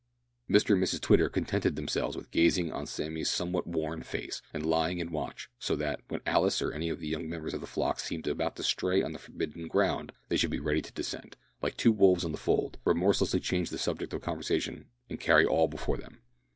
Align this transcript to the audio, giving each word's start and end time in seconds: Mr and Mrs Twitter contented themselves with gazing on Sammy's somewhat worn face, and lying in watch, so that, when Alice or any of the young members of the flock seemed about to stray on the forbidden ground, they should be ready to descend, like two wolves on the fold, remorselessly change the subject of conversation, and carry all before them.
Mr 0.49 0.73
and 0.73 0.83
Mrs 0.83 0.99
Twitter 0.99 1.29
contented 1.29 1.75
themselves 1.75 2.17
with 2.17 2.31
gazing 2.31 2.71
on 2.71 2.87
Sammy's 2.87 3.29
somewhat 3.29 3.67
worn 3.67 4.01
face, 4.01 4.41
and 4.51 4.65
lying 4.65 4.97
in 4.97 5.11
watch, 5.11 5.47
so 5.59 5.75
that, 5.75 5.99
when 6.07 6.21
Alice 6.25 6.59
or 6.59 6.71
any 6.73 6.89
of 6.89 6.99
the 6.99 7.07
young 7.07 7.29
members 7.29 7.53
of 7.53 7.61
the 7.61 7.67
flock 7.67 7.99
seemed 7.99 8.25
about 8.25 8.55
to 8.55 8.63
stray 8.63 9.03
on 9.03 9.11
the 9.11 9.19
forbidden 9.19 9.67
ground, 9.67 10.11
they 10.27 10.37
should 10.37 10.49
be 10.49 10.59
ready 10.59 10.81
to 10.81 10.91
descend, 10.93 11.37
like 11.61 11.77
two 11.77 11.91
wolves 11.91 12.25
on 12.25 12.31
the 12.31 12.39
fold, 12.39 12.79
remorselessly 12.83 13.41
change 13.41 13.69
the 13.69 13.77
subject 13.77 14.11
of 14.11 14.21
conversation, 14.23 14.87
and 15.07 15.19
carry 15.19 15.45
all 15.45 15.67
before 15.67 15.97
them. 15.97 16.23